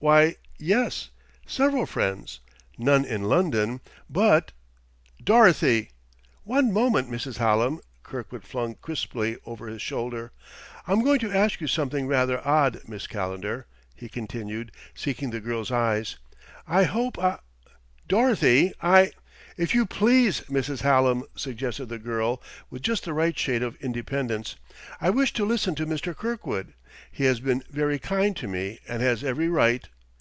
"Why 0.00 0.36
yes; 0.58 1.08
several 1.46 1.86
friends; 1.86 2.40
none 2.76 3.06
in 3.06 3.22
London, 3.22 3.80
but" 4.10 4.52
"Dorothy" 5.24 5.92
"One 6.44 6.70
moment, 6.74 7.10
Mrs. 7.10 7.38
Hallam," 7.38 7.80
Kirkwood 8.02 8.44
flung 8.44 8.74
crisply 8.74 9.38
over 9.46 9.66
his 9.66 9.80
shoulder. 9.80 10.30
"I'm 10.86 11.02
going 11.02 11.20
to 11.20 11.32
ask 11.32 11.58
you 11.58 11.66
something 11.66 12.06
rather 12.06 12.46
odd, 12.46 12.82
Miss 12.86 13.06
Calendar," 13.06 13.64
he 13.96 14.10
continued, 14.10 14.72
seeking 14.94 15.30
the 15.30 15.40
girl's 15.40 15.72
eyes. 15.72 16.16
"I 16.68 16.82
hope" 16.84 17.16
"Dorothy, 18.06 18.74
I" 18.82 19.10
"If 19.56 19.74
you 19.74 19.86
please, 19.86 20.42
Mrs. 20.50 20.82
Hallam," 20.82 21.24
suggested 21.34 21.86
the 21.86 21.98
girl, 21.98 22.42
with 22.68 22.82
just 22.82 23.04
the 23.04 23.14
right 23.14 23.38
shade 23.38 23.62
of 23.62 23.76
independence. 23.76 24.56
"I 25.00 25.08
wish 25.08 25.32
to 25.32 25.46
listen 25.46 25.74
to 25.76 25.86
Mr. 25.86 26.14
Kirkwood. 26.14 26.74
He 27.10 27.24
has 27.24 27.40
been 27.40 27.62
very 27.70 27.98
kind 27.98 28.36
to 28.36 28.46
me 28.46 28.80
and 28.86 29.00
has 29.00 29.24
every 29.24 29.48
right...." 29.48 29.88